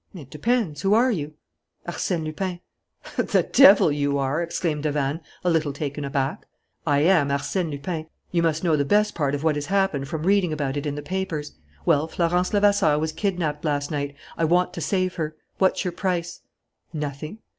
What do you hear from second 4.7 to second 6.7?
Davanne, a little taken aback.